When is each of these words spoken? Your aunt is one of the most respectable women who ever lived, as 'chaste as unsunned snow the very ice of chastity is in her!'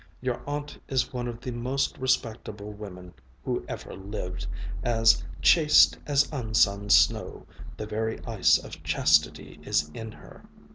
Your 0.19 0.41
aunt 0.49 0.79
is 0.87 1.13
one 1.13 1.27
of 1.27 1.41
the 1.41 1.51
most 1.51 1.95
respectable 1.99 2.73
women 2.73 3.13
who 3.45 3.63
ever 3.67 3.93
lived, 3.93 4.47
as 4.81 5.23
'chaste 5.43 5.95
as 6.07 6.27
unsunned 6.31 6.91
snow 6.91 7.45
the 7.77 7.85
very 7.85 8.19
ice 8.25 8.57
of 8.57 8.81
chastity 8.81 9.59
is 9.61 9.91
in 9.93 10.11
her!' 10.13 10.41